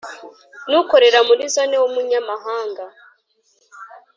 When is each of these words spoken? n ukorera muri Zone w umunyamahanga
n 0.69 0.71
ukorera 0.81 1.19
muri 1.27 1.43
Zone 1.53 1.75
w 1.81 1.85
umunyamahanga 1.89 2.83